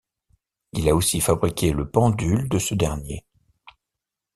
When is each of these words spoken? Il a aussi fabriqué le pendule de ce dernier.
Il 0.73 0.89
a 0.89 0.95
aussi 0.95 1.21
fabriqué 1.21 1.71
le 1.73 1.87
pendule 1.87 2.49
de 2.49 2.57
ce 2.57 2.73
dernier. 2.73 3.23